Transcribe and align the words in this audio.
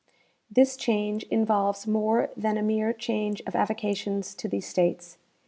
25 0.47 0.55
This 0.55 0.77
change 0.77 1.23
involves 1.25 1.85
more 1.85 2.31
than 2.35 2.57
a 2.57 2.63
mere 2.63 2.91
change 2.91 3.39
of 3.45 3.53
avocations 3.55 4.33
to 4.33 4.47
these 4.49 4.65
states. 4.65 5.19